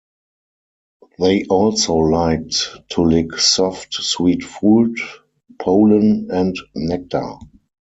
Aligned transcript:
They 1.19 1.45
also 1.45 1.93
liked 1.97 2.75
to 2.93 3.03
lick 3.03 3.33
soft, 3.37 3.93
sweet 3.93 4.41
fruit, 4.43 4.99
pollen 5.59 6.29
and 6.31 6.57
nectar. 6.73 7.35